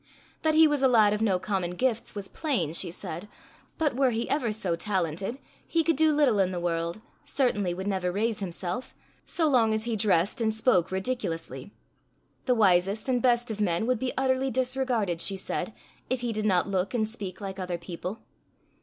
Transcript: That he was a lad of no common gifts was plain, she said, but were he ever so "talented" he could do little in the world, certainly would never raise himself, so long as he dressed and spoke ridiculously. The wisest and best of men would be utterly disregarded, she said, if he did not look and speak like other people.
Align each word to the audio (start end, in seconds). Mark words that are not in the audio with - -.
That 0.41 0.55
he 0.55 0.67
was 0.67 0.81
a 0.81 0.87
lad 0.87 1.13
of 1.13 1.21
no 1.21 1.37
common 1.37 1.75
gifts 1.75 2.15
was 2.15 2.27
plain, 2.27 2.73
she 2.73 2.89
said, 2.89 3.29
but 3.77 3.95
were 3.95 4.09
he 4.09 4.27
ever 4.31 4.51
so 4.51 4.75
"talented" 4.75 5.37
he 5.67 5.83
could 5.83 5.95
do 5.95 6.11
little 6.11 6.39
in 6.39 6.49
the 6.49 6.59
world, 6.59 7.01
certainly 7.23 7.75
would 7.75 7.85
never 7.85 8.11
raise 8.11 8.39
himself, 8.39 8.95
so 9.27 9.47
long 9.47 9.75
as 9.75 9.83
he 9.83 9.95
dressed 9.95 10.41
and 10.41 10.55
spoke 10.55 10.89
ridiculously. 10.91 11.71
The 12.47 12.55
wisest 12.55 13.09
and 13.09 13.21
best 13.21 13.51
of 13.51 13.61
men 13.61 13.85
would 13.85 13.99
be 13.99 14.17
utterly 14.17 14.49
disregarded, 14.49 15.21
she 15.21 15.37
said, 15.37 15.71
if 16.09 16.21
he 16.21 16.33
did 16.33 16.45
not 16.47 16.67
look 16.67 16.95
and 16.95 17.07
speak 17.07 17.39
like 17.39 17.59
other 17.59 17.77
people. 17.77 18.23